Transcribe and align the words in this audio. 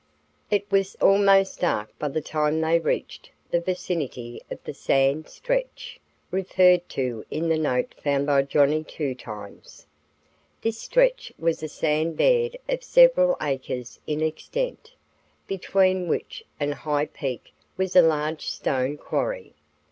It 0.49 0.65
was 0.71 0.95
almost 0.95 1.59
dark 1.59 1.91
by 1.99 2.07
the 2.07 2.21
time 2.23 2.59
they 2.59 2.79
reached 2.79 3.29
the 3.51 3.59
vicinity 3.61 4.41
of 4.49 4.57
the 4.63 4.73
"sand 4.73 5.29
stretch" 5.29 5.99
referred 6.31 6.89
to 6.89 7.23
in 7.29 7.49
the 7.49 7.57
note 7.59 7.93
found 8.03 8.25
by 8.25 8.41
"Johnny 8.41 8.83
Two 8.83 9.13
Times." 9.13 9.85
This 10.63 10.79
stretch 10.79 11.31
was 11.37 11.61
a 11.61 11.67
sand 11.69 12.17
bed 12.17 12.57
of 12.67 12.83
several 12.83 13.37
acres 13.39 13.99
in 14.07 14.21
extent, 14.23 14.91
between 15.45 16.07
which 16.07 16.45
and 16.59 16.73
High 16.73 17.05
Peak 17.05 17.53
was 17.77 17.95
a 17.95 18.01
large 18.01 18.49
stone 18.49 18.97
quarry. 18.97 19.53